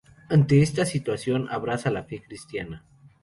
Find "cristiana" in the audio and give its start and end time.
2.23-2.83